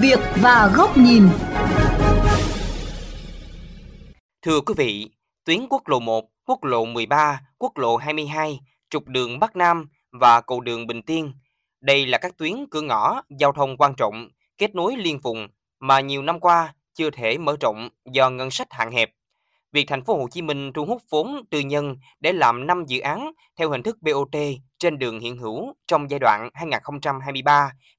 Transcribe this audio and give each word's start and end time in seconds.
việc 0.00 0.18
và 0.42 0.70
góc 0.76 0.96
nhìn. 0.96 1.28
Thưa 4.42 4.60
quý 4.60 4.74
vị, 4.76 5.10
tuyến 5.44 5.66
quốc 5.70 5.88
lộ 5.88 6.00
1, 6.00 6.24
quốc 6.46 6.64
lộ 6.64 6.84
13, 6.84 7.40
quốc 7.58 7.78
lộ 7.78 7.96
22, 7.96 8.60
trục 8.90 9.06
đường 9.06 9.38
Bắc 9.38 9.56
Nam 9.56 9.88
và 10.12 10.40
cầu 10.40 10.60
đường 10.60 10.86
Bình 10.86 11.02
Tiên. 11.02 11.32
Đây 11.80 12.06
là 12.06 12.18
các 12.18 12.38
tuyến 12.38 12.54
cửa 12.70 12.80
ngõ 12.80 13.22
giao 13.40 13.52
thông 13.52 13.76
quan 13.76 13.94
trọng, 13.94 14.28
kết 14.58 14.74
nối 14.74 14.96
liên 14.96 15.18
vùng 15.18 15.48
mà 15.80 16.00
nhiều 16.00 16.22
năm 16.22 16.40
qua 16.40 16.74
chưa 16.94 17.10
thể 17.10 17.38
mở 17.38 17.56
rộng 17.60 17.88
do 18.12 18.30
ngân 18.30 18.50
sách 18.50 18.68
hạn 18.70 18.92
hẹp. 18.92 19.10
Việc 19.72 19.84
thành 19.88 20.04
phố 20.04 20.16
Hồ 20.16 20.28
Chí 20.30 20.42
Minh 20.42 20.72
thu 20.72 20.84
hút 20.84 21.02
vốn 21.10 21.44
tư 21.50 21.60
nhân 21.60 21.96
để 22.20 22.32
làm 22.32 22.66
5 22.66 22.84
dự 22.86 23.00
án 23.00 23.32
theo 23.56 23.70
hình 23.70 23.82
thức 23.82 23.96
BOT 24.02 24.36
trên 24.78 24.98
đường 24.98 25.20
hiện 25.20 25.36
hữu 25.36 25.74
trong 25.86 26.10
giai 26.10 26.20
đoạn 26.20 26.48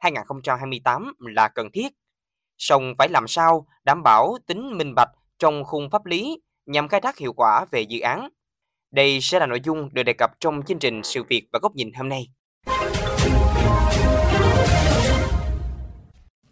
2023-2028 0.01 1.11
là 1.19 1.47
cần 1.47 1.71
thiết. 1.73 1.87
Song 2.57 2.93
phải 2.97 3.09
làm 3.09 3.27
sao 3.27 3.67
đảm 3.83 4.01
bảo 4.03 4.37
tính 4.47 4.77
minh 4.77 4.93
bạch 4.95 5.09
trong 5.39 5.63
khung 5.63 5.89
pháp 5.89 6.05
lý 6.05 6.41
nhằm 6.65 6.87
khai 6.87 7.01
thác 7.01 7.17
hiệu 7.17 7.33
quả 7.33 7.65
về 7.71 7.81
dự 7.81 7.99
án. 7.99 8.29
Đây 8.91 9.21
sẽ 9.21 9.39
là 9.39 9.45
nội 9.45 9.61
dung 9.63 9.89
được 9.93 10.03
đề 10.03 10.13
cập 10.13 10.31
trong 10.39 10.61
chương 10.63 10.79
trình 10.79 11.01
Sự 11.03 11.23
việc 11.23 11.47
và 11.53 11.59
góc 11.61 11.75
nhìn 11.75 11.93
hôm 11.93 12.09
nay. 12.09 12.27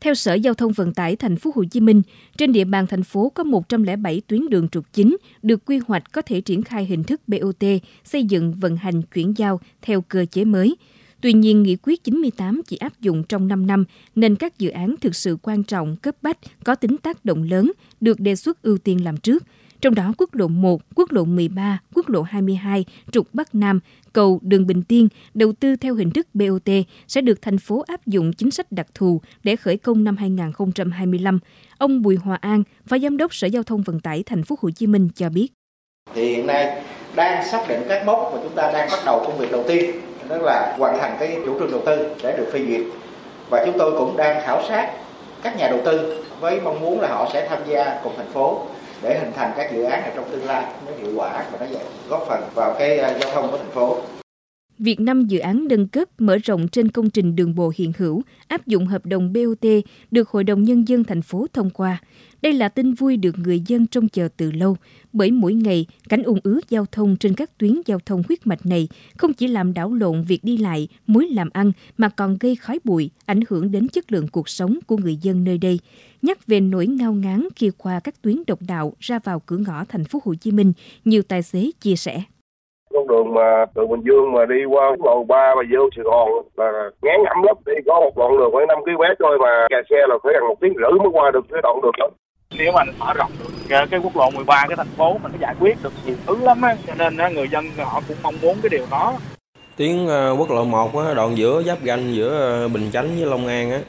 Theo 0.08 0.16
Sở 0.16 0.34
Giao 0.34 0.54
thông 0.54 0.72
Vận 0.72 0.94
tải 0.94 1.16
Thành 1.16 1.38
phố 1.38 1.52
Hồ 1.56 1.64
Chí 1.72 1.80
Minh, 1.80 2.02
trên 2.38 2.52
địa 2.52 2.64
bàn 2.64 2.88
thành 2.88 3.04
phố 3.04 3.32
có 3.36 3.44
107 3.44 4.22
tuyến 4.28 4.50
đường 4.50 4.70
trục 4.70 4.94
chính 4.94 5.18
được 5.42 5.66
quy 5.66 5.80
hoạch 5.88 6.12
có 6.12 6.22
thể 6.22 6.42
triển 6.42 6.62
khai 6.62 6.86
hình 6.86 7.04
thức 7.04 7.22
BOT, 7.28 7.64
xây 8.04 8.24
dựng 8.24 8.54
vận 8.54 8.78
hành 8.78 9.02
chuyển 9.02 9.34
giao 9.38 9.60
theo 9.82 10.02
cơ 10.02 10.26
chế 10.32 10.46
mới. 10.46 10.76
Tuy 11.22 11.34
nhiên, 11.34 11.64
Nghị 11.64 11.78
quyết 11.84 12.04
98 12.04 12.62
chỉ 12.68 12.78
áp 12.78 13.02
dụng 13.02 13.24
trong 13.24 13.48
5 13.48 13.68
năm, 13.68 13.86
nên 14.16 14.36
các 14.36 14.60
dự 14.60 14.70
án 14.70 14.96
thực 15.02 15.16
sự 15.16 15.38
quan 15.42 15.64
trọng, 15.64 15.96
cấp 15.96 16.16
bách, 16.22 16.38
có 16.64 16.76
tính 16.76 16.98
tác 16.98 17.26
động 17.26 17.44
lớn, 17.44 17.72
được 18.02 18.20
đề 18.20 18.36
xuất 18.36 18.62
ưu 18.62 18.78
tiên 18.78 19.04
làm 19.04 19.18
trước– 19.18 19.44
trong 19.82 19.96
đó 19.96 20.14
quốc 20.18 20.36
lộ 20.36 20.48
1, 20.48 20.82
quốc 20.96 21.12
lộ 21.12 21.26
13, 21.26 21.80
quốc 21.96 22.10
lộ 22.10 22.22
22, 22.22 22.86
trục 23.12 23.28
Bắc 23.34 23.56
Nam, 23.56 23.80
cầu 24.14 24.40
đường 24.42 24.68
Bình 24.68 24.84
Tiên 24.84 25.08
đầu 25.34 25.54
tư 25.60 25.76
theo 25.76 25.96
hình 25.96 26.12
thức 26.12 26.28
BOT 26.34 26.70
sẽ 27.08 27.22
được 27.22 27.42
thành 27.42 27.58
phố 27.58 27.84
áp 27.88 28.08
dụng 28.08 28.34
chính 28.34 28.52
sách 28.52 28.72
đặc 28.72 28.88
thù 28.94 29.22
để 29.44 29.56
khởi 29.56 29.78
công 29.78 30.04
năm 30.04 30.18
2025. 30.18 31.40
Ông 31.78 32.02
Bùi 32.02 32.16
Hòa 32.16 32.38
An, 32.42 32.64
Phó 32.88 32.98
Giám 32.98 33.18
đốc 33.18 33.36
Sở 33.36 33.48
Giao 33.48 33.64
thông 33.64 33.82
Vận 33.82 34.00
tải 34.00 34.24
Thành 34.24 34.44
phố 34.44 34.56
Hồ 34.62 34.70
Chí 34.70 34.88
Minh 34.88 35.10
cho 35.16 35.30
biết. 35.30 35.48
Thì 36.14 36.36
hiện 36.36 36.48
nay 36.48 36.84
đang 37.16 37.48
xác 37.48 37.66
định 37.70 37.82
các 37.90 38.06
mốc 38.06 38.32
mà 38.34 38.40
chúng 38.44 38.56
ta 38.56 38.72
đang 38.72 38.90
bắt 38.92 39.00
đầu 39.06 39.24
công 39.26 39.38
việc 39.38 39.52
đầu 39.52 39.64
tiên, 39.68 39.96
đó 40.30 40.38
là 40.38 40.76
hoàn 40.78 41.00
thành 41.00 41.18
cái 41.20 41.38
chủ 41.46 41.60
trương 41.60 41.72
đầu 41.72 41.82
tư 41.86 42.10
để 42.24 42.38
được 42.38 42.50
phê 42.54 42.66
duyệt. 42.68 42.82
Và 43.50 43.66
chúng 43.66 43.76
tôi 43.78 43.92
cũng 43.92 44.18
đang 44.18 44.42
khảo 44.46 44.64
sát 44.70 44.92
các 45.44 45.58
nhà 45.58 45.68
đầu 45.68 45.80
tư 45.86 46.24
với 46.40 46.62
mong 46.62 46.82
muốn 46.82 47.02
là 47.02 47.08
họ 47.08 47.30
sẽ 47.34 47.48
tham 47.50 47.60
gia 47.68 48.00
cùng 48.04 48.14
thành 48.18 48.32
phố 48.34 48.66
để 49.04 49.20
hình 49.20 49.32
thành 49.36 49.52
các 49.58 49.72
dự 49.74 49.84
án 49.84 50.04
ở 50.04 50.12
trong 50.16 50.26
tương 50.32 50.46
lai 50.46 50.74
nó 50.86 50.92
hiệu 51.02 51.12
quả 51.16 51.46
và 51.52 51.60
nó 51.60 51.80
góp 52.10 52.26
phần 52.30 52.44
vào 52.54 52.76
cái 52.80 53.00
à, 53.00 53.18
giao 53.22 53.32
thông 53.34 53.52
của 53.52 53.58
thành 53.58 53.72
phố. 53.72 53.98
Việc 54.80 55.00
năm 55.00 55.26
dự 55.26 55.40
án 55.40 55.68
nâng 55.70 55.88
cấp 55.88 56.08
mở 56.18 56.38
rộng 56.44 56.68
trên 56.68 56.92
công 56.92 57.10
trình 57.10 57.36
đường 57.36 57.56
bộ 57.56 57.72
hiện 57.76 57.92
hữu, 57.98 58.22
áp 58.48 58.68
dụng 58.68 58.88
hợp 58.88 59.06
đồng 59.06 59.34
BOT 59.34 59.70
được 60.12 60.30
Hội 60.30 60.44
đồng 60.44 60.64
Nhân 60.64 60.88
dân 60.88 61.04
thành 61.04 61.22
phố 61.22 61.46
thông 61.54 61.70
qua. 61.70 62.02
Đây 62.42 62.54
là 62.54 62.70
tin 62.70 62.94
vui 62.94 63.18
được 63.18 63.36
người 63.44 63.60
dân 63.60 63.88
trông 63.88 64.10
chờ 64.10 64.28
từ 64.38 64.52
lâu, 64.52 64.76
bởi 65.14 65.32
mỗi 65.32 65.54
ngày 65.54 65.86
cảnh 66.10 66.24
ung 66.24 66.40
ứ 66.44 66.62
giao 66.70 66.86
thông 66.92 67.16
trên 67.20 67.34
các 67.34 67.58
tuyến 67.58 67.72
giao 67.86 68.00
thông 68.06 68.24
huyết 68.28 68.48
mạch 68.48 68.66
này 68.66 68.88
không 69.18 69.34
chỉ 69.34 69.48
làm 69.48 69.74
đảo 69.74 69.94
lộn 69.94 70.24
việc 70.28 70.40
đi 70.44 70.58
lại, 70.58 70.88
mối 71.08 71.28
làm 71.28 71.50
ăn 71.54 71.72
mà 71.98 72.10
còn 72.10 72.38
gây 72.40 72.56
khói 72.56 72.80
bụi, 72.84 73.10
ảnh 73.26 73.40
hưởng 73.50 73.72
đến 73.72 73.88
chất 73.88 74.12
lượng 74.12 74.28
cuộc 74.32 74.50
sống 74.50 74.80
của 74.88 74.98
người 74.98 75.16
dân 75.16 75.44
nơi 75.44 75.58
đây. 75.58 75.80
Nhắc 76.22 76.38
về 76.48 76.60
nỗi 76.60 76.88
ngao 76.88 77.14
ngán 77.14 77.48
khi 77.56 77.72
qua 77.78 78.00
các 78.04 78.22
tuyến 78.22 78.36
độc 78.48 78.60
đạo 78.68 78.94
ra 79.00 79.20
vào 79.24 79.42
cửa 79.46 79.58
ngõ 79.68 79.84
thành 79.90 80.04
phố 80.04 80.20
Hồ 80.26 80.34
Chí 80.42 80.52
Minh, 80.52 80.74
nhiều 81.06 81.22
tài 81.30 81.42
xế 81.42 81.72
chia 81.82 81.96
sẻ. 81.96 82.22
Con 82.94 83.08
đường 83.08 83.34
mà 83.34 83.66
từ 83.76 83.88
Bình 83.88 84.02
Dương 84.06 84.34
mà 84.34 84.46
đi 84.46 84.66
qua 84.66 84.96
lộ 85.06 85.24
ba 85.24 85.54
và 85.56 85.64
vô 85.74 85.90
Sài 85.96 86.04
Gòn 86.04 86.30
là 86.58 86.90
ngán 87.02 87.18
ngẩm 87.24 87.44
lắm. 87.44 87.56
Đi 87.66 87.74
có 87.86 88.00
một 88.00 88.18
đoạn 88.18 88.38
đường 88.38 88.52
khoảng 88.52 88.68
năm 88.68 88.78
km 88.86 89.04
thôi 89.20 89.38
mà 89.42 89.68
kẹt 89.70 89.86
xe 89.90 89.96
là 90.10 90.16
phải 90.24 90.34
gần 90.34 90.48
một 90.48 90.58
tiếng 90.62 90.74
rưỡi 90.74 91.00
mới 91.00 91.10
qua 91.14 91.32
được 91.34 91.46
cái 91.52 91.62
đoạn 91.64 91.80
đường 91.84 91.92
đó 91.98 92.08
nếu 92.52 92.72
mà 92.72 92.84
mở 92.98 93.14
rộng 93.14 93.32
được 93.40 93.86
cái 93.92 94.00
quốc 94.00 94.16
lộ 94.16 94.30
13 94.30 94.66
cái 94.68 94.76
thành 94.78 94.88
phố 94.98 95.18
mình 95.18 95.32
nó 95.32 95.38
giải 95.42 95.56
quyết 95.60 95.84
được 95.84 95.94
nhiều 96.06 96.16
thứ 96.26 96.36
lắm 96.42 96.62
á 96.62 96.76
cho 96.88 96.94
nên 96.96 97.34
người 97.36 97.50
dân 97.50 97.66
họ 97.78 98.02
cũng 98.08 98.18
mong 98.24 98.36
muốn 98.42 98.58
cái 98.64 98.70
điều 98.70 98.86
đó. 98.92 99.14
Tuyến 99.76 100.08
ờ, 100.08 100.36
quốc 100.40 100.50
lộ 100.52 100.66
1 100.66 100.98
á, 100.98 101.14
đoạn 101.14 101.38
giữa 101.38 101.64
giáp 101.64 101.78
ranh 101.86 102.16
giữa 102.16 102.40
ờ, 102.40 102.68
Bình 102.68 102.92
Chánh 102.94 103.16
với 103.16 103.26
Long 103.26 103.48
An 103.48 103.72
á 103.72 103.80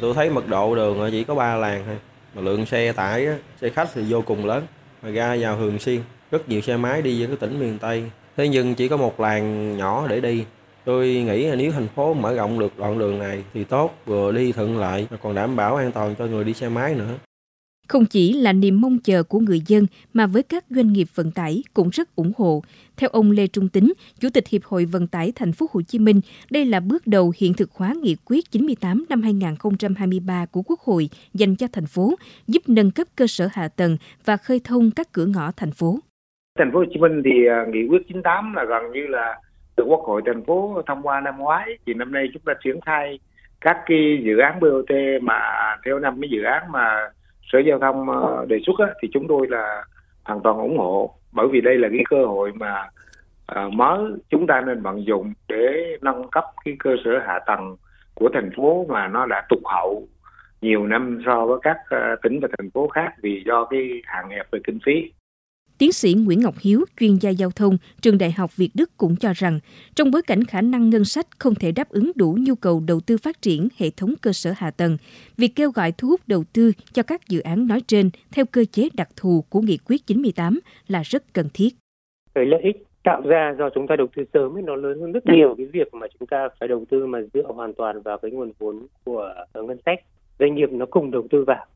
tôi 0.00 0.14
thấy 0.14 0.30
mật 0.30 0.48
độ 0.48 0.74
đường 0.74 1.08
chỉ 1.10 1.24
có 1.24 1.34
3 1.34 1.54
làn 1.54 1.82
thôi. 1.86 1.96
Mà 2.34 2.42
lượng 2.42 2.66
xe 2.66 2.92
tải 2.92 3.26
á, 3.26 3.36
xe 3.60 3.68
khách 3.68 3.88
thì 3.94 4.02
vô 4.08 4.22
cùng 4.22 4.46
lớn 4.46 4.66
mà 5.02 5.10
ra 5.10 5.36
vào 5.40 5.56
thường 5.56 5.78
xuyên 5.78 6.00
rất 6.30 6.48
nhiều 6.48 6.60
xe 6.60 6.76
máy 6.76 7.02
đi 7.02 7.20
về 7.20 7.26
cái 7.26 7.36
tỉnh 7.36 7.60
miền 7.60 7.78
Tây. 7.78 8.04
Thế 8.36 8.48
nhưng 8.48 8.74
chỉ 8.74 8.88
có 8.88 8.96
một 8.96 9.20
làn 9.20 9.76
nhỏ 9.76 10.06
để 10.08 10.20
đi. 10.20 10.44
Tôi 10.84 11.06
nghĩ 11.08 11.46
là 11.46 11.54
nếu 11.54 11.72
thành 11.72 11.88
phố 11.88 12.14
mở 12.14 12.34
rộng 12.34 12.58
được 12.58 12.78
đoạn 12.78 12.98
đường 12.98 13.18
này 13.18 13.44
thì 13.54 13.64
tốt 13.64 13.94
vừa 14.06 14.32
đi 14.32 14.52
thuận 14.52 14.78
lợi 14.78 15.06
mà 15.10 15.16
còn 15.22 15.34
đảm 15.34 15.56
bảo 15.56 15.76
an 15.76 15.92
toàn 15.92 16.14
cho 16.18 16.26
người 16.26 16.44
đi 16.44 16.54
xe 16.54 16.68
máy 16.68 16.94
nữa 16.94 17.14
không 17.88 18.04
chỉ 18.04 18.32
là 18.32 18.52
niềm 18.52 18.80
mong 18.80 18.98
chờ 19.04 19.22
của 19.22 19.38
người 19.38 19.60
dân 19.66 19.86
mà 20.12 20.26
với 20.26 20.42
các 20.42 20.64
doanh 20.70 20.92
nghiệp 20.92 21.06
vận 21.14 21.30
tải 21.30 21.62
cũng 21.74 21.88
rất 21.88 22.16
ủng 22.16 22.32
hộ. 22.36 22.62
Theo 22.96 23.10
ông 23.12 23.30
Lê 23.30 23.46
Trung 23.46 23.68
Tính, 23.68 23.92
Chủ 24.20 24.28
tịch 24.34 24.48
Hiệp 24.48 24.64
hội 24.64 24.84
Vận 24.84 25.06
tải 25.06 25.32
Thành 25.36 25.52
phố 25.52 25.66
Hồ 25.72 25.82
Chí 25.82 25.98
Minh, 25.98 26.20
đây 26.50 26.64
là 26.64 26.80
bước 26.80 27.06
đầu 27.06 27.32
hiện 27.38 27.52
thực 27.54 27.70
hóa 27.72 27.94
nghị 28.02 28.16
quyết 28.24 28.50
98 28.50 29.04
năm 29.08 29.22
2023 29.22 30.46
của 30.46 30.62
Quốc 30.62 30.80
hội 30.80 31.08
dành 31.34 31.56
cho 31.56 31.66
thành 31.72 31.86
phố, 31.86 32.14
giúp 32.46 32.62
nâng 32.66 32.90
cấp 32.90 33.06
cơ 33.16 33.26
sở 33.26 33.48
hạ 33.52 33.68
tầng 33.68 33.96
và 34.24 34.36
khơi 34.36 34.60
thông 34.64 34.90
các 34.90 35.12
cửa 35.12 35.26
ngõ 35.26 35.50
thành 35.56 35.70
phố. 35.70 35.98
Thành 36.58 36.72
phố 36.72 36.78
Hồ 36.78 36.84
Chí 36.92 37.00
Minh 37.00 37.22
thì 37.24 37.46
à, 37.46 37.64
nghị 37.72 37.86
quyết 37.88 38.02
98 38.08 38.54
là 38.54 38.64
gần 38.64 38.92
như 38.92 39.06
là 39.06 39.40
được 39.76 39.84
Quốc 39.86 40.00
hội 40.00 40.22
thành 40.26 40.44
phố 40.44 40.82
thông 40.86 41.02
qua 41.02 41.20
năm 41.20 41.38
ngoái 41.38 41.78
thì 41.86 41.94
năm 41.94 42.12
nay 42.12 42.28
chúng 42.32 42.42
ta 42.46 42.52
triển 42.64 42.80
khai 42.80 43.18
các 43.60 43.76
cái 43.86 44.22
dự 44.24 44.38
án 44.38 44.60
BOT 44.60 44.90
mà 45.22 45.40
theo 45.84 45.98
năm 45.98 46.20
cái 46.20 46.30
dự 46.30 46.42
án 46.42 46.72
mà 46.72 47.10
sở 47.52 47.58
giao 47.58 47.78
thông 47.78 48.10
ờ, 48.10 48.46
đề 48.48 48.56
xuất 48.66 48.78
á, 48.78 48.86
thì 49.02 49.08
chúng 49.12 49.28
tôi 49.28 49.46
là 49.50 49.84
hoàn 50.24 50.40
toàn 50.42 50.58
ủng 50.58 50.78
hộ 50.78 51.14
bởi 51.32 51.46
vì 51.52 51.60
đây 51.60 51.78
là 51.78 51.88
cái 51.88 52.04
cơ 52.10 52.26
hội 52.26 52.52
mà 52.54 52.88
à, 53.46 53.68
mới 53.72 53.98
chúng 54.30 54.46
ta 54.46 54.60
nên 54.60 54.82
vận 54.82 55.06
dụng 55.06 55.32
để 55.48 55.96
nâng 56.02 56.28
cấp 56.30 56.44
cái 56.64 56.76
cơ 56.78 56.90
sở 57.04 57.10
hạ 57.26 57.38
tầng 57.46 57.76
của 58.14 58.28
thành 58.34 58.50
phố 58.56 58.86
mà 58.88 59.08
nó 59.08 59.26
đã 59.26 59.46
tụt 59.48 59.58
hậu 59.64 60.08
nhiều 60.60 60.86
năm 60.86 61.22
so 61.26 61.46
với 61.46 61.58
các 61.62 61.76
ờ, 61.88 62.16
tỉnh 62.22 62.40
và 62.42 62.48
thành 62.58 62.70
phố 62.70 62.88
khác 62.88 63.12
vì 63.22 63.42
do 63.46 63.64
cái 63.64 64.02
hạn 64.04 64.30
hẹp 64.30 64.46
về 64.50 64.60
kinh 64.64 64.78
phí. 64.86 65.12
Tiến 65.82 65.92
sĩ 65.92 66.14
Nguyễn 66.14 66.40
Ngọc 66.40 66.54
Hiếu, 66.60 66.84
chuyên 67.00 67.16
gia 67.20 67.30
giao 67.30 67.50
thông, 67.50 67.76
trường 68.02 68.18
Đại 68.18 68.32
học 68.32 68.56
Việt 68.56 68.70
Đức 68.74 68.90
cũng 68.96 69.16
cho 69.16 69.32
rằng, 69.34 69.60
trong 69.94 70.10
bối 70.10 70.22
cảnh 70.22 70.44
khả 70.44 70.60
năng 70.60 70.90
ngân 70.90 71.04
sách 71.04 71.26
không 71.38 71.54
thể 71.54 71.72
đáp 71.72 71.88
ứng 71.88 72.12
đủ 72.14 72.36
nhu 72.40 72.54
cầu 72.54 72.82
đầu 72.86 73.00
tư 73.06 73.16
phát 73.22 73.42
triển 73.42 73.68
hệ 73.78 73.90
thống 73.96 74.14
cơ 74.22 74.32
sở 74.32 74.52
hạ 74.56 74.70
tầng, 74.70 74.96
việc 75.36 75.52
kêu 75.56 75.70
gọi 75.70 75.92
thu 75.98 76.08
hút 76.08 76.20
đầu 76.26 76.44
tư 76.52 76.72
cho 76.92 77.02
các 77.02 77.28
dự 77.28 77.40
án 77.40 77.66
nói 77.66 77.80
trên 77.86 78.10
theo 78.32 78.44
cơ 78.52 78.64
chế 78.72 78.88
đặc 78.94 79.08
thù 79.16 79.44
của 79.48 79.60
Nghị 79.60 79.78
quyết 79.88 80.06
98 80.06 80.60
là 80.88 81.02
rất 81.04 81.22
cần 81.32 81.48
thiết. 81.54 81.68
Cái 82.34 82.46
lợi 82.46 82.60
ích 82.62 82.86
tạo 83.04 83.22
ra 83.24 83.54
do 83.58 83.70
chúng 83.74 83.86
ta 83.86 83.96
đầu 83.96 84.06
tư 84.16 84.24
sớm 84.34 84.56
ấy 84.56 84.62
nó 84.62 84.76
lớn 84.76 85.00
hơn 85.00 85.12
rất 85.12 85.26
nhiều 85.26 85.54
cái 85.58 85.66
việc 85.66 85.94
mà 85.94 86.06
chúng 86.18 86.26
ta 86.26 86.48
phải 86.60 86.68
đầu 86.68 86.84
tư 86.90 87.06
mà 87.06 87.18
dựa 87.34 87.52
hoàn 87.54 87.74
toàn 87.74 88.02
vào 88.02 88.18
cái 88.18 88.30
nguồn 88.30 88.52
vốn 88.58 88.86
của 89.04 89.34
ngân 89.54 89.78
sách 89.86 90.00
doanh 90.38 90.54
nghiệp 90.54 90.68
nó 90.72 90.86
cùng 90.86 91.10
đầu 91.10 91.26
tư 91.30 91.44
vào 91.46 91.66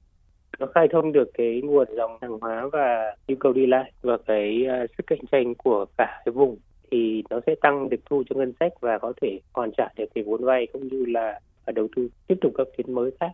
nó 0.59 0.67
khai 0.75 0.89
thông 0.93 1.13
được 1.13 1.31
cái 1.35 1.61
nguồn 1.65 1.89
dòng 1.97 2.19
hàng 2.23 2.39
hóa 2.41 2.69
và 2.73 3.17
nhu 3.29 3.37
cầu 3.41 3.53
đi 3.53 3.67
lại 3.67 3.93
và 4.03 4.17
cái 4.27 4.67
uh, 4.85 4.91
sức 4.99 5.07
cạnh 5.07 5.27
tranh 5.33 5.55
của 5.55 5.87
cả 5.99 6.23
cái 6.25 6.33
vùng 6.33 6.59
thì 6.91 7.23
nó 7.31 7.41
sẽ 7.47 7.55
tăng 7.61 7.89
được 7.89 8.01
thu 8.11 8.23
cho 8.29 8.37
ngân 8.37 8.53
sách 8.61 8.73
và 8.81 8.99
có 8.99 9.13
thể 9.23 9.41
hoàn 9.53 9.71
trả 9.77 9.89
được 9.97 10.05
cái 10.15 10.25
vốn 10.25 10.45
vay 10.45 10.67
cũng 10.73 10.89
như 10.89 11.05
là 11.07 11.41
ờ, 11.65 11.73
đầu 11.73 11.89
tư 11.97 12.09
tiếp 12.27 12.35
tục 12.41 12.53
các 12.57 12.67
tuyến 12.77 12.95
mới 12.95 13.11
khác. 13.21 13.31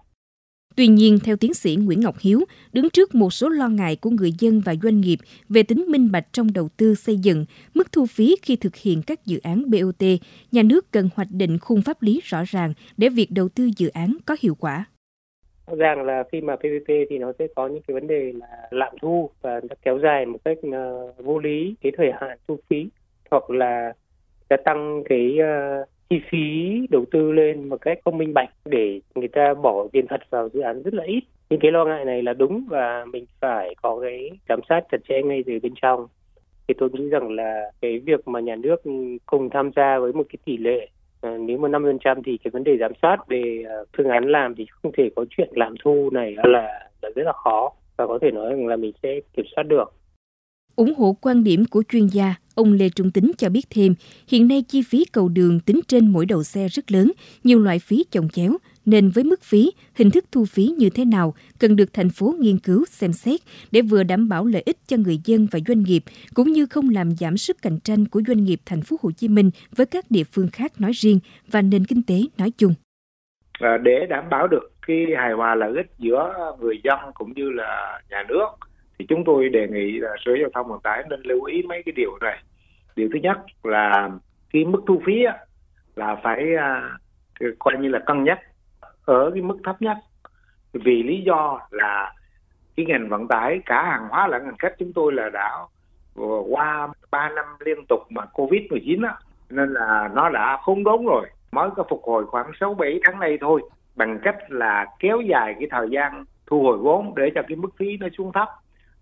Tuy 0.77 0.87
nhiên, 0.87 1.19
theo 1.25 1.37
tiến 1.37 1.55
sĩ 1.55 1.77
Nguyễn 1.77 2.01
Ngọc 2.01 2.17
Hiếu, 2.21 2.41
đứng 2.73 2.91
trước 2.91 3.15
một 3.15 3.33
số 3.33 3.49
lo 3.49 3.69
ngại 3.69 3.97
của 3.97 4.11
người 4.11 4.33
dân 4.39 4.61
và 4.65 4.75
doanh 4.83 5.01
nghiệp 5.01 5.19
về 5.49 5.63
tính 5.63 5.85
minh 5.89 6.13
bạch 6.13 6.33
trong 6.33 6.53
đầu 6.53 6.69
tư 6.77 6.95
xây 6.95 7.17
dựng, 7.17 7.45
mức 7.75 7.93
thu 7.93 8.07
phí 8.07 8.37
khi 8.43 8.57
thực 8.57 8.77
hiện 8.77 9.03
các 9.07 9.27
dự 9.27 9.39
án 9.43 9.71
BOT, 9.71 10.03
nhà 10.53 10.63
nước 10.63 10.91
cần 10.91 11.09
hoạch 11.15 11.29
định 11.31 11.59
khung 11.59 11.83
pháp 11.83 12.03
lý 12.03 12.21
rõ 12.25 12.43
ràng 12.47 12.73
để 12.97 13.09
việc 13.09 13.31
đầu 13.31 13.49
tư 13.49 13.71
dự 13.77 13.89
án 13.89 14.17
có 14.27 14.37
hiệu 14.41 14.55
quả 14.55 14.85
rõ 15.73 15.77
ràng 15.79 16.03
là 16.03 16.25
khi 16.33 16.41
mà 16.41 16.57
PPP 16.57 16.87
thì 17.11 17.19
nó 17.19 17.33
sẽ 17.39 17.47
có 17.55 17.67
những 17.67 17.83
cái 17.83 17.95
vấn 17.95 18.07
đề 18.07 18.33
là 18.33 18.69
lạm 18.71 18.95
thu 19.03 19.31
và 19.43 19.61
nó 19.69 19.75
kéo 19.83 19.99
dài 19.99 20.27
một 20.27 20.39
cách 20.45 20.59
uh, 20.67 21.25
vô 21.25 21.39
lý 21.39 21.75
cái 21.83 21.93
thời 21.97 22.13
hạn 22.21 22.39
thu 22.49 22.59
phí 22.71 22.89
hoặc 23.31 23.51
là 23.51 23.93
gia 24.51 24.57
tăng 24.57 25.03
cái 25.05 25.39
uh, 25.41 25.89
chi 26.11 26.21
phí 26.31 26.87
đầu 26.91 27.05
tư 27.11 27.33
lên 27.33 27.69
một 27.69 27.81
cách 27.81 27.99
không 28.05 28.19
minh 28.19 28.35
bạch 28.35 28.51
để 28.65 29.01
người 29.15 29.29
ta 29.29 29.55
bỏ 29.55 29.87
tiền 29.93 30.07
thật 30.09 30.21
vào 30.31 30.49
dự 30.49 30.61
án 30.61 30.83
rất 30.83 30.95
là 30.95 31.05
ít. 31.05 31.21
Những 31.51 31.61
cái 31.61 31.73
lo 31.73 31.85
ngại 31.85 32.05
này 32.05 32.23
là 32.23 32.33
đúng 32.33 32.65
và 32.71 33.05
mình 33.05 33.25
phải 33.41 33.75
có 33.83 34.01
cái 34.03 34.31
giám 34.49 34.61
sát 34.69 34.81
chặt 34.93 34.99
chẽ 35.09 35.23
ngay 35.23 35.45
từ 35.47 35.59
bên 35.63 35.73
trong. 35.83 36.07
Thì 36.69 36.75
tôi 36.79 36.91
nghĩ 36.93 37.09
rằng 37.09 37.31
là 37.31 37.71
cái 37.81 37.99
việc 37.99 38.29
mà 38.29 38.41
nhà 38.41 38.57
nước 38.57 38.83
cùng 39.27 39.51
tham 39.51 39.71
gia 39.77 39.99
với 39.99 40.13
một 40.13 40.25
cái 40.29 40.39
tỷ 40.45 40.57
lệ 40.57 40.89
Ờ, 41.23 41.39
nếu 41.39 41.59
mà 41.59 41.69
50% 41.69 42.23
thì 42.25 42.39
cái 42.45 42.51
vấn 42.51 42.65
đề 42.65 42.77
giám 42.81 42.93
sát 43.03 43.17
về 43.29 43.65
ờ, 43.69 43.85
phương 43.97 44.09
án 44.09 44.25
làm 44.29 44.55
thì 44.55 44.67
không 44.71 44.93
thể 44.99 45.11
có 45.17 45.25
chuyện 45.31 45.49
làm 45.53 45.75
thu 45.85 46.11
này 46.13 46.35
là, 46.37 46.45
là 47.03 47.11
rất 47.15 47.23
là 47.25 47.33
khó 47.45 47.73
và 47.97 48.07
có 48.07 48.19
thể 48.23 48.31
nói 48.31 48.51
rằng 48.51 48.67
là 48.67 48.77
mình 48.77 48.93
sẽ 49.03 49.21
kiểm 49.37 49.45
soát 49.57 49.63
được. 49.63 49.93
ủng 50.77 50.95
hộ 50.95 51.17
quan 51.21 51.45
điểm 51.45 51.65
của 51.71 51.83
chuyên 51.89 52.07
gia, 52.07 52.35
ông 52.55 52.73
Lê 52.73 52.89
Trung 52.89 53.11
Tính 53.11 53.33
cho 53.39 53.49
biết 53.49 53.67
thêm, 53.71 53.95
hiện 54.29 54.49
nay 54.49 54.63
chi 54.69 54.83
phí 54.83 55.05
cầu 55.13 55.29
đường 55.29 55.61
tính 55.61 55.81
trên 55.89 56.13
mỗi 56.13 56.27
đầu 56.27 56.43
xe 56.43 56.69
rất 56.69 56.93
lớn, 56.93 57.13
nhiều 57.45 57.61
loại 57.61 57.79
phí 57.79 58.05
chồng 58.11 58.29
chéo, 58.29 58.53
nên 58.85 59.11
với 59.11 59.25
mức 59.25 59.43
phí, 59.43 59.71
hình 59.95 60.11
thức 60.11 60.25
thu 60.33 60.45
phí 60.45 60.65
như 60.79 60.91
thế 60.91 61.05
nào 61.05 61.35
cần 61.61 61.77
được 61.77 61.93
thành 61.93 62.11
phố 62.11 62.35
nghiên 62.39 62.59
cứu 62.59 62.85
xem 62.89 63.13
xét 63.13 63.41
để 63.73 63.83
vừa 63.83 64.03
đảm 64.03 64.29
bảo 64.29 64.45
lợi 64.47 64.63
ích 64.67 64.77
cho 64.87 64.97
người 64.97 65.19
dân 65.25 65.47
và 65.53 65.59
doanh 65.67 65.83
nghiệp 65.83 66.03
cũng 66.35 66.49
như 66.49 66.67
không 66.67 66.91
làm 66.91 67.11
giảm 67.11 67.37
sức 67.37 67.57
cạnh 67.63 67.79
tranh 67.85 68.09
của 68.09 68.23
doanh 68.27 68.45
nghiệp 68.45 68.61
thành 68.67 68.83
phố 68.83 68.97
Hồ 69.03 69.11
Chí 69.17 69.29
Minh 69.29 69.51
với 69.77 69.87
các 69.87 70.05
địa 70.11 70.25
phương 70.33 70.49
khác 70.53 70.73
nói 70.79 70.93
riêng 70.95 71.21
và 71.51 71.63
nền 71.63 71.85
kinh 71.85 72.03
tế 72.07 72.15
nói 72.39 72.51
chung. 72.59 72.75
À, 73.53 73.79
để 73.83 74.07
đảm 74.09 74.25
bảo 74.31 74.49
được 74.49 74.73
cái 74.87 75.07
hài 75.17 75.33
hòa 75.33 75.55
lợi 75.55 75.73
ích 75.77 75.87
giữa 75.99 76.55
người 76.61 76.81
dân 76.85 76.99
cũng 77.15 77.33
như 77.33 77.51
là 77.51 78.01
nhà 78.11 78.25
nước 78.29 78.47
thì 78.99 79.07
chúng 79.09 79.25
tôi 79.25 79.49
đề 79.49 79.69
nghị 79.69 79.99
là 79.99 80.11
sở 80.25 80.33
giao 80.41 80.51
thông 80.55 80.69
vận 80.69 80.81
tải 80.81 81.03
nên 81.11 81.21
lưu 81.23 81.45
ý 81.45 81.63
mấy 81.63 81.83
cái 81.87 81.93
điều 81.97 82.19
này 82.21 82.43
điều 82.97 83.09
thứ 83.13 83.19
nhất 83.23 83.39
là 83.63 84.11
cái 84.53 84.65
mức 84.65 84.81
thu 84.87 85.03
phí 85.07 85.25
á, 85.25 85.39
là 85.97 86.17
phải 86.23 86.57
à, 86.59 86.99
coi 87.59 87.75
như 87.81 87.89
là 87.89 87.99
cân 87.99 88.25
nhắc 88.25 88.39
ở 89.05 89.31
cái 89.35 89.43
mức 89.43 89.59
thấp 89.65 89.83
nhất. 89.83 89.97
Vì 90.73 91.03
lý 91.03 91.23
do 91.23 91.61
là 91.71 92.15
cái 92.77 92.87
ngành 92.87 93.09
vận 93.09 93.29
tải, 93.29 93.61
cả 93.67 93.83
hàng 93.83 94.09
hóa 94.09 94.27
lẫn 94.27 94.45
hành 94.45 94.59
khách 94.59 94.75
chúng 94.79 94.93
tôi 94.93 95.13
là 95.13 95.29
đã 95.29 95.59
qua 96.49 96.89
3 97.11 97.29
năm 97.29 97.45
liên 97.61 97.87
tục 97.89 98.01
mà 98.11 98.27
covid 98.27 98.63
19 98.71 99.03
á, 99.03 99.15
nên 99.51 99.73
là 99.73 100.11
nó 100.15 100.29
đã 100.29 100.59
khốn 100.63 100.85
đốn 100.85 101.05
rồi. 101.07 101.27
Mới 101.53 101.71
có 101.77 101.85
phục 101.91 102.03
hồi 102.05 102.27
khoảng 102.27 102.51
6 102.61 102.75
7 102.75 103.01
tháng 103.05 103.21
nay 103.21 103.39
thôi, 103.41 103.63
bằng 103.97 104.19
cách 104.23 104.37
là 104.49 104.87
kéo 104.99 105.21
dài 105.21 105.55
cái 105.59 105.69
thời 105.71 105.89
gian 105.91 106.25
thu 106.47 106.63
hồi 106.63 106.79
vốn 106.79 107.15
để 107.15 107.31
cho 107.35 107.43
cái 107.49 107.57
mức 107.57 107.69
phí 107.77 107.97
nó 107.97 108.07
xuống 108.19 108.33
thấp, 108.33 108.49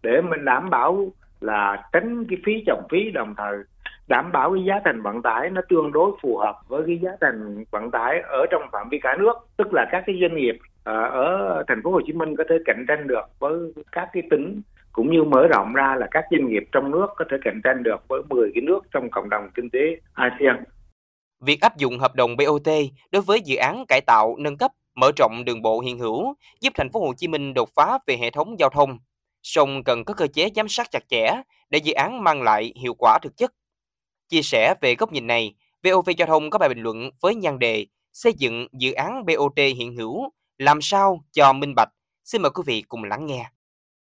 để 0.02 0.20
mình 0.20 0.44
đảm 0.44 0.70
bảo 0.70 1.06
là 1.40 1.88
tránh 1.92 2.24
cái 2.28 2.38
phí 2.46 2.52
trồng 2.66 2.82
phí 2.90 3.10
đồng 3.10 3.34
thời 3.34 3.58
đảm 4.10 4.32
bảo 4.32 4.52
cái 4.54 4.64
giá 4.64 4.74
thành 4.84 5.02
vận 5.02 5.22
tải 5.22 5.50
nó 5.50 5.60
tương 5.68 5.92
đối 5.92 6.12
phù 6.22 6.36
hợp 6.36 6.54
với 6.68 6.82
cái 6.86 6.98
giá 7.02 7.10
thành 7.20 7.64
vận 7.70 7.90
tải 7.90 8.20
ở 8.20 8.46
trong 8.50 8.62
phạm 8.72 8.88
vi 8.88 8.98
cả 9.02 9.16
nước. 9.18 9.32
Tức 9.56 9.68
là 9.72 9.86
các 9.92 10.02
cái 10.06 10.16
doanh 10.20 10.36
nghiệp 10.36 10.58
à, 10.84 10.94
ở 11.02 11.62
thành 11.68 11.80
phố 11.84 11.90
Hồ 11.90 12.00
Chí 12.06 12.12
Minh 12.12 12.36
có 12.36 12.44
thể 12.48 12.56
cạnh 12.64 12.84
tranh 12.88 13.06
được 13.06 13.24
với 13.38 13.52
các 13.92 14.08
cái 14.12 14.22
tỉnh 14.30 14.62
cũng 14.92 15.10
như 15.12 15.24
mở 15.24 15.46
rộng 15.46 15.74
ra 15.74 15.96
là 15.98 16.08
các 16.10 16.24
doanh 16.30 16.46
nghiệp 16.48 16.62
trong 16.72 16.90
nước 16.90 17.06
có 17.16 17.24
thể 17.30 17.36
cạnh 17.44 17.60
tranh 17.64 17.82
được 17.82 18.08
với 18.08 18.22
10 18.28 18.50
cái 18.54 18.62
nước 18.62 18.80
trong 18.92 19.10
cộng 19.10 19.30
đồng 19.30 19.50
kinh 19.54 19.70
tế 19.70 20.00
ASEAN. 20.12 20.64
Việc 21.40 21.60
áp 21.60 21.76
dụng 21.76 21.98
hợp 21.98 22.14
đồng 22.14 22.36
BOT 22.36 22.68
đối 23.12 23.22
với 23.22 23.40
dự 23.40 23.56
án 23.56 23.84
cải 23.88 24.00
tạo, 24.00 24.36
nâng 24.38 24.56
cấp, 24.56 24.70
mở 24.94 25.10
rộng 25.16 25.42
đường 25.46 25.62
bộ 25.62 25.80
hiện 25.80 25.98
hữu 25.98 26.34
giúp 26.60 26.72
thành 26.76 26.90
phố 26.92 27.00
Hồ 27.00 27.12
Chí 27.16 27.28
Minh 27.28 27.54
đột 27.54 27.68
phá 27.76 27.98
về 28.06 28.16
hệ 28.16 28.30
thống 28.30 28.56
giao 28.58 28.70
thông, 28.70 28.98
song 29.42 29.84
cần 29.84 30.04
có 30.04 30.14
cơ 30.14 30.26
chế 30.26 30.48
giám 30.56 30.68
sát 30.68 30.86
chặt 30.90 31.02
chẽ 31.08 31.42
để 31.70 31.78
dự 31.78 31.92
án 31.92 32.24
mang 32.24 32.42
lại 32.42 32.72
hiệu 32.82 32.94
quả 32.98 33.18
thực 33.22 33.36
chất. 33.36 33.52
Chia 34.30 34.42
sẻ 34.42 34.74
về 34.80 34.94
góc 34.94 35.12
nhìn 35.12 35.26
này, 35.26 35.54
VOV 35.84 36.10
Giao 36.18 36.28
thông 36.28 36.50
có 36.50 36.58
bài 36.58 36.68
bình 36.68 36.82
luận 36.82 37.10
với 37.20 37.34
nhan 37.34 37.58
đề 37.58 37.86
Xây 38.12 38.32
dựng 38.38 38.66
dự 38.72 38.92
án 38.92 39.26
BOT 39.26 39.56
hiện 39.56 39.96
hữu, 39.96 40.22
làm 40.58 40.78
sao 40.82 41.24
cho 41.32 41.52
minh 41.52 41.74
bạch. 41.76 41.88
Xin 42.24 42.42
mời 42.42 42.50
quý 42.50 42.62
vị 42.66 42.82
cùng 42.88 43.04
lắng 43.04 43.26
nghe. 43.26 43.50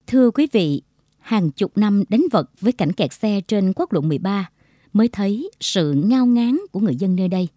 Thưa 0.06 0.30
quý 0.30 0.46
vị, 0.52 0.82
hàng 1.18 1.50
chục 1.50 1.72
năm 1.76 2.04
đánh 2.08 2.22
vật 2.32 2.50
với 2.60 2.72
cảnh 2.72 2.92
kẹt 2.92 3.12
xe 3.12 3.40
trên 3.48 3.72
quốc 3.76 3.92
lộ 3.92 4.00
13 4.00 4.50
mới 4.92 5.08
thấy 5.08 5.50
sự 5.60 5.92
ngao 6.06 6.26
ngán 6.26 6.58
của 6.72 6.80
người 6.80 6.96
dân 6.96 7.16
nơi 7.16 7.28
đây. 7.28 7.48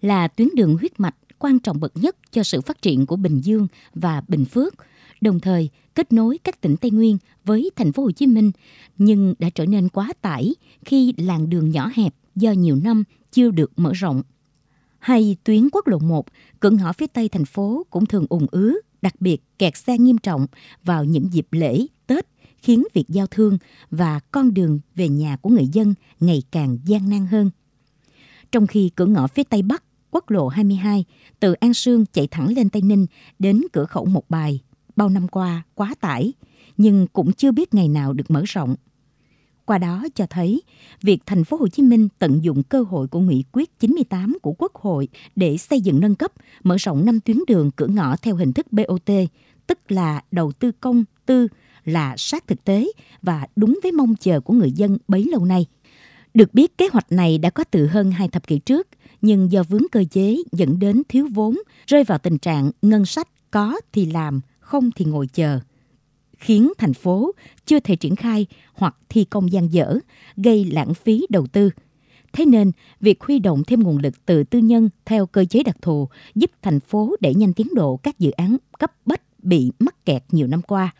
Là 0.00 0.28
tuyến 0.28 0.48
đường 0.54 0.76
huyết 0.76 1.00
mạch 1.00 1.14
quan 1.38 1.58
trọng 1.58 1.80
bậc 1.80 1.92
nhất 1.94 2.16
cho 2.30 2.42
sự 2.42 2.60
phát 2.60 2.82
triển 2.82 3.06
của 3.06 3.16
Bình 3.16 3.40
Dương 3.40 3.66
và 3.94 4.22
Bình 4.28 4.44
Phước, 4.44 4.74
đồng 5.20 5.40
thời 5.40 5.70
kết 5.94 6.12
nối 6.12 6.38
các 6.44 6.60
tỉnh 6.60 6.76
Tây 6.76 6.90
Nguyên 6.90 7.18
với 7.44 7.70
thành 7.76 7.92
phố 7.92 8.02
Hồ 8.02 8.10
Chí 8.10 8.26
Minh 8.26 8.50
nhưng 8.98 9.34
đã 9.38 9.50
trở 9.50 9.66
nên 9.66 9.88
quá 9.88 10.12
tải 10.20 10.54
khi 10.84 11.14
làng 11.16 11.50
đường 11.50 11.70
nhỏ 11.70 11.90
hẹp 11.94 12.14
do 12.36 12.52
nhiều 12.52 12.76
năm 12.76 13.04
chưa 13.32 13.50
được 13.50 13.72
mở 13.76 13.92
rộng. 13.92 14.22
Hay 14.98 15.36
tuyến 15.44 15.68
quốc 15.72 15.86
lộ 15.86 15.98
1, 15.98 16.26
cửa 16.60 16.70
ngõ 16.70 16.92
phía 16.92 17.06
tây 17.06 17.28
thành 17.28 17.44
phố 17.44 17.86
cũng 17.90 18.06
thường 18.06 18.26
ùn 18.28 18.46
ứ, 18.50 18.80
đặc 19.02 19.20
biệt 19.20 19.42
kẹt 19.58 19.76
xe 19.76 19.98
nghiêm 19.98 20.18
trọng 20.18 20.46
vào 20.84 21.04
những 21.04 21.32
dịp 21.32 21.46
lễ, 21.50 21.86
Tết 22.06 22.26
khiến 22.58 22.84
việc 22.94 23.08
giao 23.08 23.26
thương 23.26 23.58
và 23.90 24.20
con 24.30 24.54
đường 24.54 24.80
về 24.94 25.08
nhà 25.08 25.36
của 25.36 25.50
người 25.50 25.66
dân 25.72 25.94
ngày 26.20 26.42
càng 26.50 26.78
gian 26.84 27.10
nan 27.10 27.26
hơn. 27.26 27.50
Trong 28.52 28.66
khi 28.66 28.90
cửa 28.94 29.06
ngõ 29.06 29.26
phía 29.26 29.44
tây 29.44 29.62
bắc, 29.62 29.84
quốc 30.10 30.30
lộ 30.30 30.48
22 30.48 31.04
từ 31.40 31.52
An 31.52 31.74
Sương 31.74 32.06
chạy 32.06 32.26
thẳng 32.30 32.48
lên 32.48 32.70
Tây 32.70 32.82
Ninh 32.82 33.06
đến 33.38 33.62
cửa 33.72 33.84
khẩu 33.84 34.04
Một 34.04 34.30
Bài 34.30 34.60
bao 34.98 35.08
năm 35.08 35.28
qua 35.28 35.62
quá 35.74 35.94
tải, 36.00 36.32
nhưng 36.76 37.06
cũng 37.12 37.32
chưa 37.32 37.52
biết 37.52 37.74
ngày 37.74 37.88
nào 37.88 38.12
được 38.12 38.30
mở 38.30 38.42
rộng. 38.46 38.76
Qua 39.64 39.78
đó 39.78 40.06
cho 40.14 40.26
thấy 40.30 40.62
việc 41.02 41.22
thành 41.26 41.44
phố 41.44 41.56
Hồ 41.56 41.68
Chí 41.68 41.82
Minh 41.82 42.08
tận 42.18 42.44
dụng 42.44 42.62
cơ 42.62 42.82
hội 42.82 43.08
của 43.08 43.20
nghị 43.20 43.44
quyết 43.52 43.78
98 43.78 44.38
của 44.42 44.52
Quốc 44.58 44.74
hội 44.74 45.08
để 45.36 45.56
xây 45.56 45.80
dựng 45.80 46.00
nâng 46.00 46.14
cấp, 46.14 46.32
mở 46.62 46.76
rộng 46.76 47.04
năm 47.04 47.20
tuyến 47.20 47.36
đường 47.46 47.70
cửa 47.76 47.86
ngõ 47.86 48.16
theo 48.16 48.36
hình 48.36 48.52
thức 48.52 48.66
BOT, 48.72 49.10
tức 49.66 49.92
là 49.92 50.22
đầu 50.30 50.52
tư 50.52 50.72
công 50.80 51.04
tư 51.26 51.48
là 51.84 52.14
sát 52.16 52.46
thực 52.46 52.64
tế 52.64 52.86
và 53.22 53.46
đúng 53.56 53.78
với 53.82 53.92
mong 53.92 54.14
chờ 54.14 54.40
của 54.40 54.54
người 54.54 54.72
dân 54.72 54.98
bấy 55.08 55.24
lâu 55.24 55.44
nay. 55.44 55.66
Được 56.34 56.54
biết 56.54 56.78
kế 56.78 56.88
hoạch 56.92 57.12
này 57.12 57.38
đã 57.38 57.50
có 57.50 57.64
từ 57.64 57.86
hơn 57.86 58.10
hai 58.10 58.28
thập 58.28 58.46
kỷ 58.46 58.58
trước, 58.58 58.88
nhưng 59.20 59.52
do 59.52 59.62
vướng 59.62 59.88
cơ 59.92 60.04
chế 60.10 60.36
dẫn 60.52 60.78
đến 60.78 61.02
thiếu 61.08 61.28
vốn, 61.34 61.58
rơi 61.86 62.04
vào 62.04 62.18
tình 62.18 62.38
trạng 62.38 62.70
ngân 62.82 63.06
sách 63.06 63.28
có 63.50 63.80
thì 63.92 64.06
làm, 64.06 64.40
không 64.68 64.90
thì 64.96 65.04
ngồi 65.04 65.26
chờ 65.26 65.60
khiến 66.38 66.72
thành 66.78 66.94
phố 66.94 67.32
chưa 67.66 67.80
thể 67.80 67.96
triển 67.96 68.16
khai 68.16 68.46
hoặc 68.74 68.96
thi 69.08 69.24
công 69.24 69.52
gian 69.52 69.72
dở, 69.72 69.98
gây 70.36 70.64
lãng 70.64 70.94
phí 70.94 71.26
đầu 71.30 71.46
tư. 71.46 71.70
Thế 72.32 72.44
nên, 72.46 72.72
việc 73.00 73.20
huy 73.20 73.38
động 73.38 73.62
thêm 73.66 73.82
nguồn 73.82 73.98
lực 73.98 74.26
từ 74.26 74.44
tư 74.44 74.58
nhân 74.58 74.88
theo 75.04 75.26
cơ 75.26 75.44
chế 75.44 75.62
đặc 75.62 75.76
thù 75.82 76.08
giúp 76.34 76.50
thành 76.62 76.80
phố 76.80 77.16
đẩy 77.20 77.34
nhanh 77.34 77.52
tiến 77.52 77.66
độ 77.74 77.96
các 77.96 78.18
dự 78.18 78.30
án 78.30 78.56
cấp 78.78 78.92
bách 79.06 79.22
bị 79.42 79.72
mắc 79.78 80.04
kẹt 80.04 80.22
nhiều 80.30 80.46
năm 80.46 80.62
qua. 80.62 80.94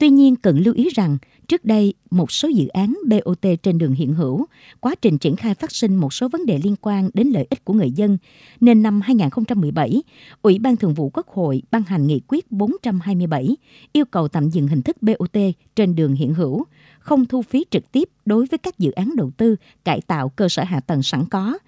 Tuy 0.00 0.08
nhiên, 0.08 0.36
cần 0.36 0.58
lưu 0.58 0.74
ý 0.74 0.88
rằng 0.94 1.18
Trước 1.48 1.64
đây, 1.64 1.94
một 2.10 2.32
số 2.32 2.48
dự 2.48 2.66
án 2.66 2.98
BOT 3.06 3.46
trên 3.62 3.78
đường 3.78 3.92
hiện 3.92 4.14
hữu, 4.14 4.46
quá 4.80 4.94
trình 5.02 5.18
triển 5.18 5.36
khai 5.36 5.54
phát 5.54 5.72
sinh 5.72 5.96
một 5.96 6.14
số 6.14 6.28
vấn 6.28 6.46
đề 6.46 6.60
liên 6.64 6.74
quan 6.80 7.10
đến 7.14 7.28
lợi 7.28 7.46
ích 7.50 7.64
của 7.64 7.74
người 7.74 7.90
dân, 7.90 8.18
nên 8.60 8.82
năm 8.82 9.00
2017, 9.00 10.02
Ủy 10.42 10.58
ban 10.58 10.76
Thường 10.76 10.94
vụ 10.94 11.10
Quốc 11.14 11.28
hội 11.28 11.62
ban 11.70 11.82
hành 11.82 12.06
nghị 12.06 12.20
quyết 12.28 12.52
427 12.52 13.56
yêu 13.92 14.04
cầu 14.04 14.28
tạm 14.28 14.48
dừng 14.48 14.68
hình 14.68 14.82
thức 14.82 14.96
BOT 15.02 15.36
trên 15.76 15.94
đường 15.96 16.14
hiện 16.14 16.34
hữu, 16.34 16.64
không 16.98 17.26
thu 17.26 17.42
phí 17.42 17.64
trực 17.70 17.92
tiếp 17.92 18.08
đối 18.24 18.46
với 18.46 18.58
các 18.58 18.78
dự 18.78 18.90
án 18.90 19.16
đầu 19.16 19.30
tư 19.36 19.56
cải 19.84 20.00
tạo 20.00 20.28
cơ 20.28 20.48
sở 20.48 20.64
hạ 20.64 20.80
tầng 20.80 21.02
sẵn 21.02 21.24
có. 21.30 21.58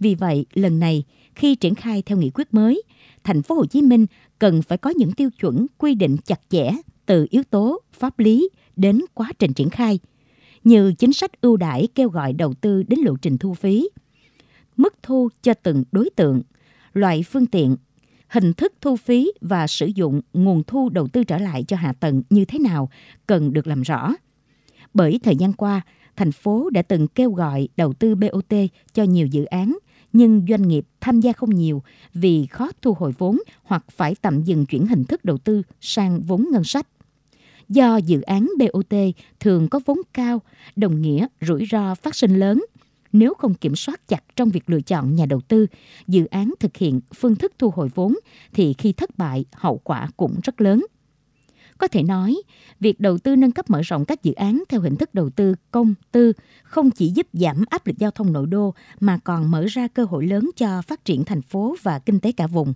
Vì 0.00 0.14
vậy, 0.14 0.46
lần 0.54 0.78
này, 0.78 1.04
khi 1.34 1.54
triển 1.54 1.74
khai 1.74 2.02
theo 2.02 2.18
nghị 2.18 2.30
quyết 2.34 2.54
mới, 2.54 2.82
thành 3.24 3.42
phố 3.42 3.54
Hồ 3.54 3.66
Chí 3.66 3.82
Minh 3.82 4.06
cần 4.38 4.62
phải 4.62 4.78
có 4.78 4.90
những 4.90 5.12
tiêu 5.12 5.30
chuẩn 5.40 5.66
quy 5.78 5.94
định 5.94 6.16
chặt 6.26 6.40
chẽ 6.50 6.70
từ 7.06 7.26
yếu 7.30 7.42
tố 7.50 7.80
pháp 7.92 8.18
lý, 8.18 8.48
đến 8.76 9.00
quá 9.14 9.32
trình 9.38 9.52
triển 9.52 9.70
khai, 9.70 9.98
như 10.64 10.92
chính 10.92 11.12
sách 11.12 11.40
ưu 11.40 11.56
đãi 11.56 11.88
kêu 11.94 12.08
gọi 12.08 12.32
đầu 12.32 12.54
tư 12.54 12.82
đến 12.82 13.00
lộ 13.00 13.16
trình 13.22 13.38
thu 13.38 13.54
phí, 13.54 13.88
mức 14.76 14.94
thu 15.02 15.28
cho 15.42 15.54
từng 15.54 15.84
đối 15.92 16.10
tượng, 16.16 16.42
loại 16.92 17.22
phương 17.22 17.46
tiện, 17.46 17.76
hình 18.28 18.52
thức 18.52 18.72
thu 18.80 18.96
phí 18.96 19.32
và 19.40 19.66
sử 19.66 19.86
dụng 19.86 20.20
nguồn 20.32 20.62
thu 20.66 20.88
đầu 20.88 21.08
tư 21.08 21.24
trở 21.24 21.38
lại 21.38 21.64
cho 21.68 21.76
hạ 21.76 21.92
tầng 21.92 22.22
như 22.30 22.44
thế 22.44 22.58
nào 22.58 22.90
cần 23.26 23.52
được 23.52 23.66
làm 23.66 23.82
rõ. 23.82 24.14
Bởi 24.94 25.20
thời 25.22 25.36
gian 25.36 25.52
qua, 25.52 25.80
thành 26.16 26.32
phố 26.32 26.70
đã 26.70 26.82
từng 26.82 27.08
kêu 27.08 27.30
gọi 27.30 27.68
đầu 27.76 27.92
tư 27.92 28.14
BOT 28.14 28.54
cho 28.94 29.02
nhiều 29.02 29.26
dự 29.26 29.44
án, 29.44 29.78
nhưng 30.12 30.46
doanh 30.48 30.68
nghiệp 30.68 30.86
tham 31.00 31.20
gia 31.20 31.32
không 31.32 31.50
nhiều 31.50 31.82
vì 32.14 32.46
khó 32.46 32.70
thu 32.82 32.94
hồi 32.94 33.14
vốn 33.18 33.38
hoặc 33.62 33.84
phải 33.90 34.14
tạm 34.14 34.42
dừng 34.42 34.66
chuyển 34.66 34.86
hình 34.86 35.04
thức 35.04 35.24
đầu 35.24 35.38
tư 35.38 35.62
sang 35.80 36.22
vốn 36.22 36.46
ngân 36.52 36.64
sách 36.64 36.86
do 37.68 37.96
dự 37.96 38.20
án 38.20 38.50
BOT 38.58 38.94
thường 39.40 39.68
có 39.68 39.80
vốn 39.86 39.98
cao, 40.12 40.42
đồng 40.76 41.02
nghĩa 41.02 41.26
rủi 41.40 41.66
ro 41.70 41.94
phát 41.94 42.14
sinh 42.14 42.38
lớn. 42.38 42.64
Nếu 43.12 43.34
không 43.34 43.54
kiểm 43.54 43.76
soát 43.76 44.08
chặt 44.08 44.24
trong 44.36 44.50
việc 44.50 44.70
lựa 44.70 44.80
chọn 44.80 45.14
nhà 45.14 45.26
đầu 45.26 45.40
tư, 45.40 45.66
dự 46.06 46.26
án 46.26 46.54
thực 46.60 46.76
hiện 46.76 47.00
phương 47.14 47.36
thức 47.36 47.52
thu 47.58 47.70
hồi 47.70 47.90
vốn 47.94 48.14
thì 48.52 48.72
khi 48.72 48.92
thất 48.92 49.18
bại, 49.18 49.44
hậu 49.52 49.80
quả 49.84 50.08
cũng 50.16 50.40
rất 50.42 50.60
lớn. 50.60 50.86
Có 51.78 51.88
thể 51.88 52.02
nói, 52.02 52.36
việc 52.80 53.00
đầu 53.00 53.18
tư 53.18 53.36
nâng 53.36 53.52
cấp 53.52 53.70
mở 53.70 53.82
rộng 53.82 54.04
các 54.04 54.22
dự 54.22 54.32
án 54.32 54.62
theo 54.68 54.80
hình 54.80 54.96
thức 54.96 55.14
đầu 55.14 55.30
tư 55.30 55.54
công 55.70 55.94
tư 56.12 56.32
không 56.62 56.90
chỉ 56.90 57.08
giúp 57.08 57.26
giảm 57.32 57.64
áp 57.70 57.86
lực 57.86 57.98
giao 57.98 58.10
thông 58.10 58.32
nội 58.32 58.46
đô 58.46 58.74
mà 59.00 59.18
còn 59.24 59.50
mở 59.50 59.66
ra 59.68 59.88
cơ 59.88 60.04
hội 60.04 60.26
lớn 60.26 60.50
cho 60.56 60.82
phát 60.82 61.04
triển 61.04 61.24
thành 61.24 61.42
phố 61.42 61.76
và 61.82 61.98
kinh 61.98 62.20
tế 62.20 62.32
cả 62.32 62.46
vùng. 62.46 62.74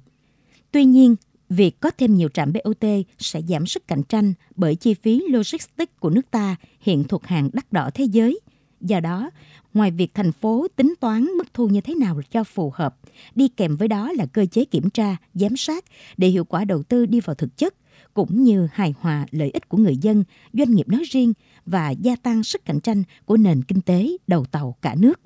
Tuy 0.73 0.85
nhiên, 0.85 1.17
Việc 1.51 1.81
có 1.81 1.91
thêm 1.99 2.15
nhiều 2.15 2.29
trạm 2.29 2.53
BOT 2.53 2.85
sẽ 3.19 3.43
giảm 3.49 3.67
sức 3.67 3.89
cạnh 3.89 4.03
tranh 4.03 4.35
bởi 4.57 4.75
chi 4.75 4.95
phí 4.95 5.23
logistics 5.29 5.93
của 6.01 6.11
nước 6.11 6.31
ta 6.31 6.57
hiện 6.81 7.05
thuộc 7.05 7.27
hàng 7.27 7.51
đắt 7.53 7.73
đỏ 7.73 7.91
thế 7.95 8.05
giới. 8.05 8.41
Do 8.81 9.01
đó, 9.01 9.31
ngoài 9.75 9.91
việc 9.91 10.15
thành 10.15 10.33
phố 10.33 10.67
tính 10.77 10.95
toán 11.01 11.25
mức 11.25 11.55
thu 11.55 11.69
như 11.69 11.81
thế 11.81 11.95
nào 11.95 12.21
cho 12.31 12.45
phù 12.45 12.73
hợp, 12.75 12.97
đi 13.35 13.49
kèm 13.49 13.77
với 13.77 13.89
đó 13.89 14.13
là 14.13 14.27
cơ 14.27 14.47
chế 14.47 14.65
kiểm 14.65 14.91
tra, 14.91 15.17
giám 15.35 15.57
sát 15.57 15.85
để 16.17 16.29
hiệu 16.29 16.45
quả 16.45 16.65
đầu 16.65 16.83
tư 16.83 17.07
đi 17.07 17.21
vào 17.21 17.35
thực 17.35 17.57
chất, 17.57 17.75
cũng 18.15 18.45
như 18.45 18.69
hài 18.73 18.95
hòa 19.01 19.27
lợi 19.31 19.51
ích 19.51 19.69
của 19.69 19.79
người 19.79 19.97
dân, 19.97 20.25
doanh 20.53 20.71
nghiệp 20.71 20.89
nói 20.89 21.03
riêng 21.11 21.33
và 21.67 21.91
gia 21.91 22.17
tăng 22.17 22.43
sức 22.43 22.65
cạnh 22.65 22.81
tranh 22.81 23.03
của 23.25 23.37
nền 23.37 23.63
kinh 23.63 23.81
tế 23.81 24.09
đầu 24.27 24.45
tàu 24.45 24.77
cả 24.83 24.95
nước. 24.99 25.21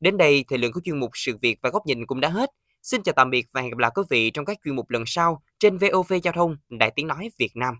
Đến 0.00 0.16
đây, 0.16 0.44
thời 0.48 0.58
lượng 0.58 0.72
của 0.72 0.80
chuyên 0.84 1.00
mục 1.00 1.10
Sự 1.14 1.36
việc 1.42 1.58
và 1.62 1.70
góc 1.70 1.86
nhìn 1.86 2.06
cũng 2.06 2.20
đã 2.20 2.28
hết. 2.28 2.50
Xin 2.82 3.02
chào 3.02 3.12
tạm 3.12 3.30
biệt 3.30 3.46
và 3.52 3.60
hẹn 3.60 3.70
gặp 3.70 3.78
lại 3.78 3.90
quý 3.94 4.02
vị 4.10 4.30
trong 4.30 4.44
các 4.44 4.58
chuyên 4.64 4.76
mục 4.76 4.90
lần 4.90 5.02
sau 5.06 5.42
trên 5.58 5.78
VOV 5.78 6.12
Giao 6.22 6.32
thông 6.32 6.56
Đại 6.68 6.92
Tiếng 6.96 7.06
Nói 7.06 7.30
Việt 7.38 7.50
Nam. 7.54 7.74